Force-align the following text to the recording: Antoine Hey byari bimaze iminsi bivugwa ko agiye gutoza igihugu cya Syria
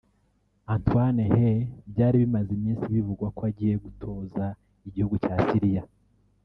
Antoine 0.75 1.21
Hey 1.33 1.57
byari 1.91 2.15
bimaze 2.23 2.49
iminsi 2.57 2.85
bivugwa 2.95 3.27
ko 3.35 3.41
agiye 3.49 3.75
gutoza 3.85 4.45
igihugu 4.87 5.15
cya 5.23 5.35
Syria 5.47 5.83